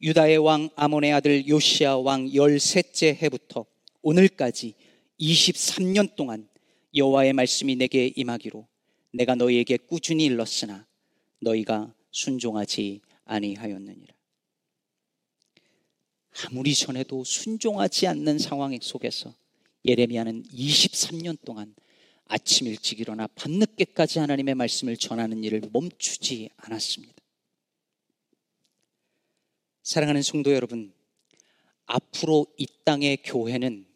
유다의 0.00 0.38
왕 0.38 0.68
아몬의 0.76 1.12
아들 1.12 1.48
요시아 1.48 1.96
왕 1.98 2.26
13째 2.28 3.16
해부터 3.22 3.66
오늘까지 4.02 4.74
23년 5.20 6.14
동안 6.16 6.48
여호와의 6.94 7.32
말씀이 7.32 7.76
내게 7.76 8.12
임하기로 8.14 8.66
내가 9.12 9.34
너희에게 9.34 9.78
꾸준히 9.78 10.24
일렀으나 10.26 10.86
너희가 11.40 11.94
순종하지 12.10 13.00
아니하였느니라. 13.24 14.14
아무리 16.44 16.74
전에도 16.74 17.24
순종하지 17.24 18.06
않는 18.08 18.38
상황 18.38 18.76
속에서 18.80 19.34
예레미야는 19.84 20.44
23년 20.44 21.38
동안 21.44 21.74
아침 22.26 22.66
일찍 22.66 23.00
일어나 23.00 23.26
밤늦게까지 23.28 24.18
하나님의 24.18 24.54
말씀을 24.54 24.96
전하는 24.96 25.44
일을 25.44 25.62
멈추지 25.72 26.50
않았습니다. 26.56 27.14
사랑하는 29.82 30.22
성도 30.22 30.52
여러분, 30.52 30.92
앞으로 31.86 32.46
이 32.58 32.66
땅의 32.84 33.18
교회는 33.18 33.86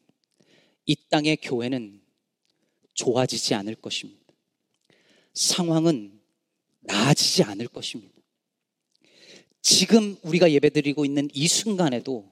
이 0.86 0.96
땅의 1.08 1.38
교회는 1.38 2.00
좋아지지 2.94 3.54
않을 3.54 3.74
것입니다. 3.74 4.20
상황은 5.34 6.19
나아지지 6.80 7.42
않을 7.44 7.68
것입니다. 7.68 8.14
지금 9.62 10.16
우리가 10.22 10.50
예배드리고 10.50 11.04
있는 11.04 11.28
이 11.34 11.46
순간에도 11.46 12.30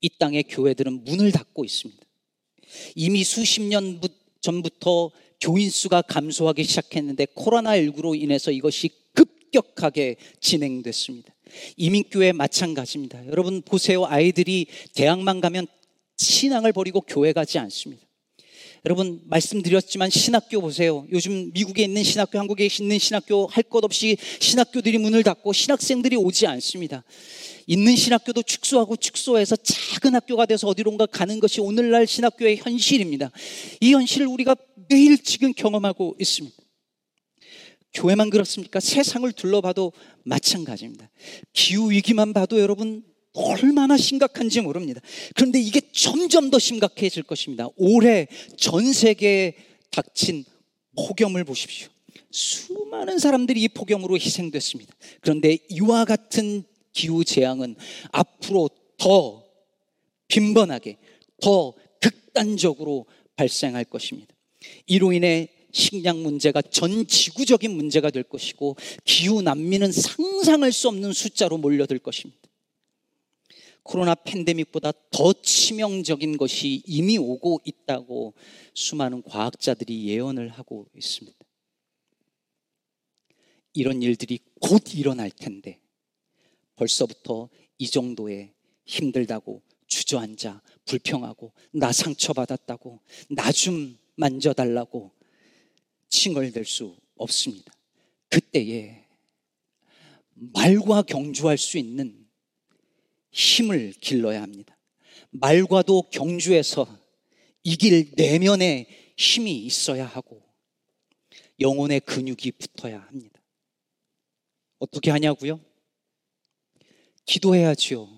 이 0.00 0.08
땅의 0.18 0.44
교회들은 0.44 1.04
문을 1.04 1.32
닫고 1.32 1.64
있습니다. 1.64 2.00
이미 2.94 3.24
수십 3.24 3.62
년 3.62 4.00
전부터 4.40 5.10
교인 5.40 5.70
수가 5.70 6.02
감소하기 6.02 6.64
시작했는데 6.64 7.26
코로나19로 7.26 8.20
인해서 8.20 8.50
이것이 8.50 8.90
급격하게 9.14 10.16
진행됐습니다. 10.40 11.34
이민교회 11.76 12.32
마찬가지입니다. 12.32 13.26
여러분 13.26 13.62
보세요. 13.62 14.04
아이들이 14.04 14.66
대학만 14.94 15.40
가면 15.40 15.66
신앙을 16.16 16.72
버리고 16.72 17.00
교회 17.00 17.32
가지 17.32 17.58
않습니다. 17.58 18.07
여러분 18.84 19.20
말씀드렸지만 19.26 20.10
신학교 20.10 20.60
보세요. 20.60 21.06
요즘 21.10 21.50
미국에 21.52 21.84
있는 21.84 22.02
신학교, 22.02 22.38
한국에 22.38 22.68
있는 22.80 22.98
신학교 22.98 23.46
할 23.46 23.62
것 23.68 23.84
없이 23.84 24.16
신학교들이 24.40 24.96
문을 24.98 25.22
닫고 25.22 25.52
신학생들이 25.52 26.16
오지 26.16 26.46
않습니다. 26.46 27.04
있는 27.66 27.96
신학교도 27.96 28.42
축소하고 28.42 28.96
축소해서 28.96 29.56
작은 29.56 30.14
학교가 30.14 30.46
돼서 30.46 30.66
어디론가 30.68 31.06
가는 31.06 31.38
것이 31.38 31.60
오늘날 31.60 32.06
신학교의 32.06 32.56
현실입니다. 32.58 33.30
이 33.80 33.92
현실을 33.92 34.26
우리가 34.26 34.56
매일 34.88 35.18
지금 35.18 35.52
경험하고 35.52 36.16
있습니다. 36.18 36.56
교회만 37.92 38.30
그렇습니까? 38.30 38.80
세상을 38.80 39.30
둘러봐도 39.32 39.92
마찬가지입니다. 40.24 41.10
기후 41.52 41.90
위기만 41.90 42.32
봐도 42.32 42.58
여러분 42.60 43.02
얼마나 43.38 43.96
심각한지 43.96 44.60
모릅니다. 44.60 45.00
그런데 45.34 45.60
이게 45.60 45.80
점점 45.92 46.50
더 46.50 46.58
심각해질 46.58 47.22
것입니다. 47.22 47.68
올해 47.76 48.26
전 48.56 48.92
세계에 48.92 49.54
닥친 49.90 50.44
폭염을 50.96 51.44
보십시오. 51.44 51.88
수많은 52.30 53.18
사람들이 53.18 53.62
이 53.62 53.68
폭염으로 53.68 54.16
희생됐습니다. 54.16 54.94
그런데 55.20 55.58
이와 55.70 56.04
같은 56.04 56.64
기후 56.92 57.24
재앙은 57.24 57.76
앞으로 58.10 58.70
더 58.96 59.44
빈번하게, 60.26 60.98
더 61.40 61.72
극단적으로 62.00 63.06
발생할 63.36 63.84
것입니다. 63.84 64.34
이로 64.86 65.12
인해 65.12 65.48
식량 65.72 66.22
문제가 66.22 66.60
전 66.62 67.06
지구적인 67.06 67.70
문제가 67.70 68.10
될 68.10 68.24
것이고 68.24 68.76
기후 69.04 69.42
난민은 69.42 69.92
상상할 69.92 70.72
수 70.72 70.88
없는 70.88 71.12
숫자로 71.12 71.58
몰려들 71.58 71.98
것입니다. 71.98 72.47
코로나 73.88 74.14
팬데믹보다 74.14 74.92
더 75.10 75.32
치명적인 75.32 76.36
것이 76.36 76.82
이미 76.84 77.16
오고 77.16 77.62
있다고 77.64 78.34
수많은 78.74 79.22
과학자들이 79.22 80.08
예언을 80.08 80.50
하고 80.50 80.86
있습니다. 80.94 81.38
이런 83.72 84.02
일들이 84.02 84.40
곧 84.60 84.94
일어날 84.94 85.30
텐데 85.30 85.80
벌써부터 86.76 87.48
이 87.78 87.88
정도의 87.88 88.52
힘들다고 88.84 89.62
주저앉아 89.86 90.60
불평하고 90.84 91.54
나 91.72 91.90
상처받았다고 91.90 93.00
나 93.30 93.50
좀 93.52 93.96
만져달라고 94.16 95.12
칭얼댈 96.10 96.66
수 96.66 96.94
없습니다. 97.16 97.72
그때에 98.28 99.06
말과 100.34 101.00
경주할 101.00 101.56
수 101.56 101.78
있는 101.78 102.17
힘을 103.30 103.92
길러야 104.00 104.42
합니다. 104.42 104.76
말과도 105.30 106.10
경주해서 106.10 106.86
이길 107.62 108.12
내면에 108.16 108.86
힘이 109.16 109.58
있어야 109.64 110.06
하고 110.06 110.42
영혼의 111.60 112.00
근육이 112.00 112.52
붙어야 112.58 113.00
합니다. 113.00 113.40
어떻게 114.78 115.10
하냐고요? 115.10 115.60
기도해야지요. 117.26 118.08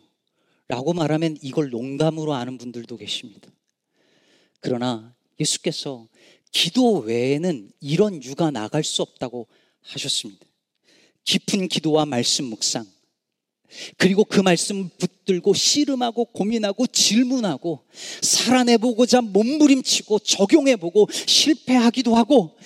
라고 0.68 0.92
말하면 0.92 1.36
이걸 1.42 1.70
농담으로 1.70 2.34
아는 2.34 2.58
분들도 2.58 2.96
계십니다. 2.96 3.50
그러나 4.60 5.14
예수께서 5.40 6.06
기도 6.52 6.98
외에는 6.98 7.72
이런 7.80 8.22
유가 8.22 8.50
나갈 8.50 8.84
수 8.84 9.02
없다고 9.02 9.48
하셨습니다. 9.80 10.46
깊은 11.24 11.68
기도와 11.68 12.04
말씀 12.06 12.44
묵상, 12.44 12.86
그리고 13.96 14.24
그 14.24 14.40
말씀 14.40 14.88
붙들고 14.98 15.54
씨름하고 15.54 16.26
고민하고 16.26 16.86
질문하고 16.86 17.80
살아내보고자 18.22 19.20
몸부림치고 19.22 20.20
적용해보고 20.20 21.08
실패하기도 21.12 22.14
하고 22.14 22.56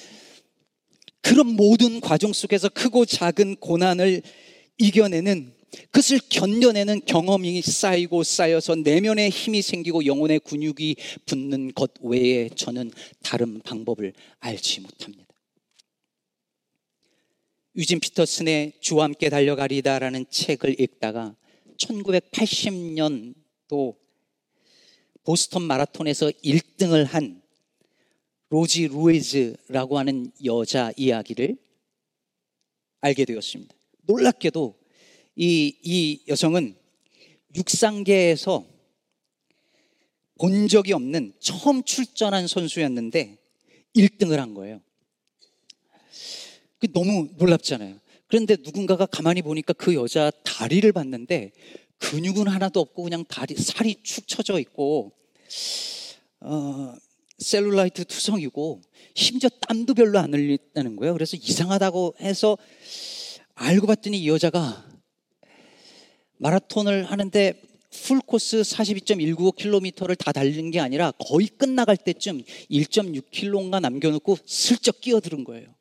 그런 1.21 1.47
모든 1.49 2.01
과정 2.01 2.33
속에서 2.33 2.69
크고 2.69 3.07
작은 3.07 3.57
고난을 3.57 4.23
이겨내는 4.79 5.55
그것을 5.91 6.21
견뎌내는 6.29 7.03
경험이 7.07 7.63
쌓이고 7.63 8.23
쌓여서 8.23 8.77
내면에 8.77 9.29
힘이 9.29 9.63
생기고 9.63 10.07
영혼의 10.07 10.41
근육이 10.41 10.97
붙는 11.27 11.73
것 11.75 11.93
외에 12.01 12.49
저는 12.55 12.91
다른 13.23 13.61
방법을 13.61 14.13
알지 14.41 14.81
못합니다. 14.81 15.34
유진 17.77 17.99
피터슨의 17.99 18.75
주와 18.81 19.05
함께 19.05 19.29
달려가리다라는 19.29 20.27
책을 20.31 20.81
읽다가 20.81 21.35
1980년도 21.77 23.97
보스턴 25.25 25.63
마라톤에서 25.63 26.31
1등을 26.45 27.05
한 27.05 27.43
로지 28.51 28.87
루이즈라고 28.87 29.99
하는 29.99 30.31
여자 30.45 30.93
이야기를 30.97 31.57
알게 33.01 33.25
되었습니다. 33.25 33.75
놀랍게도 34.03 34.79
이, 35.37 35.77
이 35.83 36.23
여성은 36.29 36.77
육상계에서 37.57 38.65
본 40.39 40.69
적이 40.69 40.93
없는 40.93 41.33
처음 41.41 41.83
출전한 41.83 42.47
선수였는데 42.47 43.39
1등을 43.97 44.37
한 44.37 44.55
거예요. 44.55 44.81
너무 46.93 47.29
놀랍잖아요. 47.37 47.99
그런데 48.27 48.57
누군가가 48.61 49.07
가만히 49.07 49.43
보니까 49.43 49.73
그 49.73 49.95
여자 49.95 50.31
다리를 50.43 50.91
봤는데 50.93 51.53
근육은 51.99 52.49
하나도 52.49 52.81
없고 52.81 53.05
그냥 53.05 53.25
다리 53.29 53.55
살이 53.55 53.97
축 54.03 54.27
처져 54.27 54.59
있고 54.61 55.13
어, 56.41 56.95
셀룰라이트 57.39 58.05
투성이고 58.05 58.83
심지어 59.15 59.49
땀도 59.69 59.95
별로 59.95 60.19
안 60.19 60.33
흘린다는 60.33 60.97
거예요. 60.97 61.13
그래서 61.13 61.37
이상하다고 61.37 62.17
해서 62.21 62.59
알고 63.55 63.87
봤더니 63.87 64.19
이 64.19 64.29
여자가 64.29 64.85
마라톤을 66.39 67.05
하는데 67.05 67.63
풀 67.91 68.21
코스 68.21 68.63
42.195km를 68.63 70.19
다 70.19 70.33
달린 70.33 70.71
게 70.71 70.81
아니라 70.81 71.13
거의 71.13 71.47
끝나갈 71.47 71.97
때쯤 71.97 72.43
1.6km인가 72.71 73.81
남겨놓고 73.81 74.39
슬쩍 74.45 75.01
끼어드는 75.01 75.45
거예요. 75.45 75.75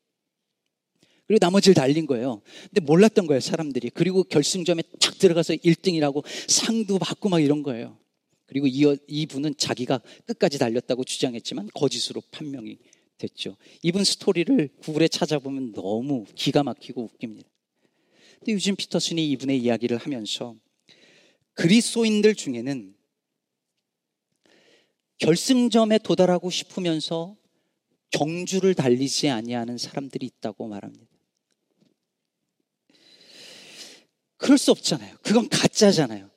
그리고 1.34 1.44
나머지를 1.44 1.74
달린 1.74 2.06
거예요. 2.06 2.44
근데 2.66 2.82
몰랐던 2.82 3.26
거예요, 3.26 3.40
사람들이. 3.40 3.90
그리고 3.90 4.24
결승점에 4.24 4.84
탁 5.00 5.18
들어가서 5.18 5.56
1등이라고 5.56 6.24
상도 6.48 7.00
받고 7.00 7.30
막 7.30 7.40
이런 7.40 7.64
거예요. 7.64 7.98
그리고 8.46 8.68
이, 8.68 8.96
이분은 9.08 9.56
자기가 9.58 10.00
끝까지 10.28 10.60
달렸다고 10.60 11.04
주장했지만 11.04 11.70
거짓으로 11.74 12.22
판명이 12.30 12.78
됐죠. 13.18 13.58
이분 13.82 14.04
스토리를 14.04 14.70
구글에 14.80 15.08
찾아보면 15.08 15.72
너무 15.72 16.26
기가 16.36 16.62
막히고 16.62 17.02
웃깁니다. 17.02 17.50
근데 18.38 18.52
유진 18.52 18.76
피터슨이 18.76 19.28
이분의 19.32 19.58
이야기를 19.60 19.98
하면서 19.98 20.56
그리스도인들 21.56 22.36
중에는 22.36 22.94
결승점에 25.18 25.98
도달하고 25.98 26.52
싶으면서 26.52 27.36
경주를 28.12 28.76
달리지 28.76 29.30
아니하는 29.30 29.80
사람들이 29.80 30.28
있다고 30.28 30.68
말합니다. 30.68 31.13
그럴 34.44 34.58
수 34.58 34.72
없잖아요. 34.72 35.16
그건 35.22 35.48
가짜잖아요. 35.48 36.30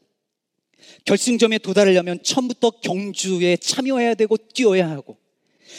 결승점에 1.06 1.58
도달하려면 1.58 2.22
처음부터 2.22 2.70
경주에 2.80 3.56
참여해야 3.56 4.14
되고 4.14 4.36
뛰어야 4.36 4.88
하고 4.88 5.18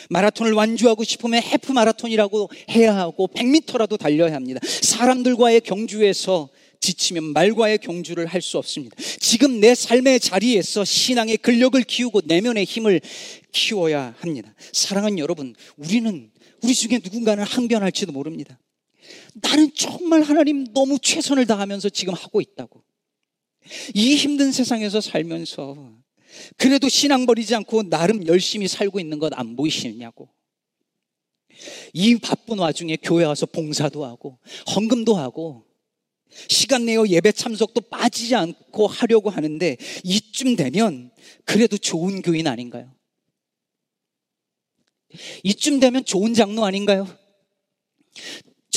마라톤을 0.09 0.51
완주하고 0.51 1.05
싶으면 1.05 1.41
해프 1.41 1.71
마라톤이라고 1.71 2.49
해야 2.71 2.97
하고 2.97 3.29
100m라도 3.33 3.97
달려야 3.97 4.33
합니다. 4.33 4.59
사람들과의 4.63 5.61
경주에서 5.61 6.49
지치면 6.81 7.31
말과의 7.31 7.77
경주를 7.77 8.25
할 8.25 8.41
수 8.41 8.57
없습니다. 8.57 8.97
지금 9.21 9.61
내 9.61 9.73
삶의 9.73 10.19
자리에서 10.19 10.83
신앙의 10.83 11.37
근력을 11.37 11.81
키우고 11.81 12.21
내면의 12.25 12.65
힘을 12.65 12.99
키워야 13.53 14.15
합니다. 14.19 14.53
사랑하는 14.73 15.17
여러분, 15.17 15.55
우리는 15.77 16.29
우리 16.61 16.75
중에 16.75 16.99
누군가는 17.01 17.41
항변할지도 17.43 18.11
모릅니다. 18.11 18.59
나는 19.35 19.73
정말 19.73 20.21
하나님 20.21 20.71
너무 20.73 20.99
최선을 20.99 21.45
다하면서 21.45 21.89
지금 21.89 22.13
하고 22.13 22.41
있다고. 22.41 22.83
이 23.93 24.15
힘든 24.15 24.51
세상에서 24.51 25.01
살면서 25.01 25.97
그래도 26.57 26.89
신앙 26.89 27.25
버리지 27.25 27.55
않고 27.55 27.89
나름 27.89 28.25
열심히 28.27 28.67
살고 28.67 28.99
있는 28.99 29.19
것 29.19 29.33
안 29.33 29.55
보이시냐고. 29.55 30.29
이 31.93 32.15
바쁜 32.17 32.59
와중에 32.59 32.97
교회 32.97 33.25
와서 33.25 33.45
봉사도 33.45 34.05
하고 34.05 34.37
헌금도 34.75 35.15
하고 35.15 35.65
시간 36.49 36.85
내어 36.85 37.07
예배 37.07 37.31
참석도 37.31 37.81
빠지지 37.81 38.35
않고 38.35 38.87
하려고 38.87 39.29
하는데 39.29 39.77
이쯤 40.03 40.55
되면 40.55 41.11
그래도 41.45 41.77
좋은 41.77 42.21
교인 42.21 42.47
아닌가요? 42.47 42.93
이쯤 45.43 45.79
되면 45.79 46.05
좋은 46.05 46.33
장로 46.33 46.63
아닌가요? 46.63 47.07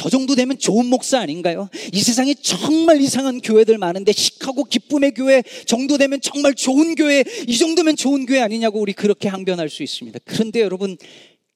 저 0.01 0.09
정도 0.09 0.35
되면 0.35 0.59
좋은 0.59 0.87
목사 0.87 1.21
아닌가요? 1.21 1.69
이 1.93 2.01
세상에 2.01 2.33
정말 2.33 3.03
이상한 3.03 3.43
교회들 3.43 3.77
많은데 3.77 4.13
시카고 4.13 4.65
기쁨의 4.65 5.13
교회 5.13 5.43
정도 5.67 5.99
되면 5.99 6.23
정말 6.23 6.55
좋은 6.55 6.95
교회, 6.95 7.23
이 7.47 7.59
정도면 7.59 7.97
좋은 7.97 8.25
교회 8.25 8.41
아니냐고 8.41 8.81
우리 8.81 8.95
그렇게 8.95 9.29
항변할 9.29 9.69
수 9.69 9.83
있습니다. 9.83 10.21
그런데 10.25 10.63
여러분, 10.63 10.97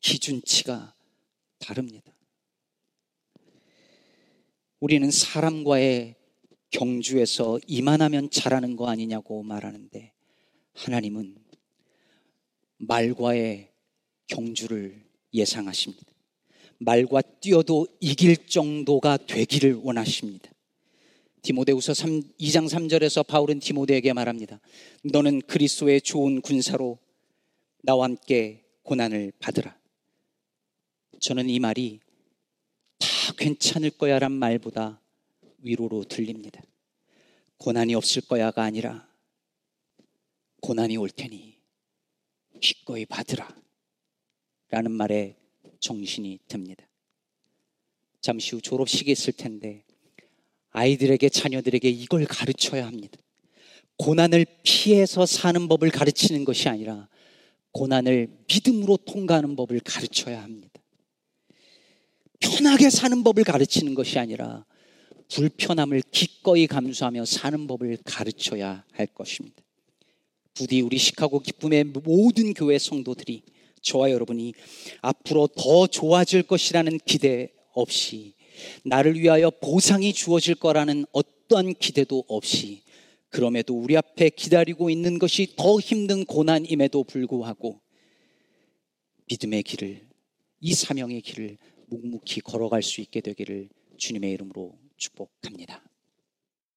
기준치가 0.03 0.93
다릅니다. 1.59 2.13
우리는 4.79 5.11
사람과의 5.11 6.17
경주에서 6.69 7.59
이만하면 7.67 8.29
잘하는 8.29 8.77
거 8.77 8.91
아니냐고 8.91 9.43
말하는데 9.43 10.13
하나님은 10.75 11.35
말과의 12.77 13.71
경주를 14.27 15.03
예상하십니다. 15.33 16.14
말과 16.79 17.23
뛰어도 17.23 17.87
이길 18.01 18.47
정도가 18.47 19.19
되기를 19.19 19.75
원하십니다. 19.75 20.51
디모데후서 21.43 21.93
2장 21.93 22.69
3절에서 22.69 23.27
바울은 23.27 23.61
디모데에게 23.61 24.13
말합니다. 24.13 24.61
너는 25.03 25.43
그리스도의 25.43 26.01
좋은 26.01 26.41
군사로 26.41 26.99
나와 27.83 28.05
함께 28.05 28.65
고난을 28.83 29.33
받으라. 29.39 29.79
저는 31.21 31.51
이 31.51 31.59
말이 31.59 32.01
다 32.99 33.09
괜찮을 33.37 33.91
거야란 33.91 34.33
말보다 34.33 35.01
위로로 35.59 36.05
들립니다. 36.05 36.63
고난이 37.59 37.95
없을 37.95 38.23
거야가 38.23 38.63
아니라 38.63 39.09
고난이 40.61 40.97
올 40.97 41.11
테니 41.11 41.59
기꺼이 42.61 43.05
받으라. 43.05 43.55
라는 44.71 44.93
말에 44.93 45.37
정신이 45.85 46.39
듭니다. 46.49 46.89
잠시 48.23 48.55
후 48.55 48.63
졸업식이 48.63 49.13
있을 49.13 49.35
텐데 49.35 49.85
아이들에게 50.71 51.29
자녀들에게 51.29 51.91
이걸 51.91 52.25
가르쳐야 52.25 52.87
합니다. 52.87 53.19
고난을 53.99 54.47
피해서 54.63 55.27
사는 55.27 55.69
법을 55.69 55.91
가르치는 55.91 56.47
것이 56.47 56.71
아니라 56.71 57.09
고난을 57.73 58.29
믿음으로 58.49 58.97
통과하는 58.97 59.57
법을 59.57 59.81
가르쳐야 59.81 60.43
합니다. 60.43 60.81
편하게 62.41 62.89
사는 62.89 63.23
법을 63.23 63.45
가르치는 63.45 63.95
것이 63.95 64.19
아니라 64.19 64.65
불편함을 65.29 66.03
기꺼이 66.11 66.67
감수하며 66.67 67.27
사는 67.27 67.67
법을 67.67 67.99
가르쳐야 68.05 68.85
할 68.91 69.07
것입니다. 69.07 69.63
부디 70.55 70.81
우리 70.81 70.97
시카고 70.97 71.41
기쁨의 71.41 71.85
모든 71.85 72.55
교회 72.55 72.79
성도들이 72.79 73.43
저와 73.85 74.11
여러분이 74.11 74.55
앞으로 75.03 75.47
더 75.47 75.87
좋아질 75.87 76.45
것이라는 76.45 76.99
기대 77.05 77.53
없이 77.73 78.35
나를 78.85 79.19
위하여 79.21 79.51
보상이 79.51 80.13
주어질 80.13 80.55
거라는 80.55 81.05
어떠한 81.13 81.75
기대도 81.75 82.25
없이 82.27 82.83
그럼에도 83.29 83.75
우리 83.77 83.97
앞에 83.97 84.31
기다리고 84.31 84.91
있는 84.91 85.19
것이 85.19 85.55
더 85.57 85.79
힘든 85.79 86.25
고난임에도 86.25 87.05
불구하고 87.05 87.81
믿음의 89.29 89.63
길을 89.65 90.09
이 90.61 90.75
사명의 90.75 91.21
길을 91.21 91.59
묵묵히 91.89 92.41
걸어갈 92.41 92.83
수 92.83 93.01
있게 93.01 93.21
되기를 93.21 93.69
주님의 93.99 94.33
이름으로 94.33 94.79
축복합니다. 94.97 95.83